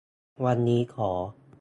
[0.45, 1.09] วันนี้ขอ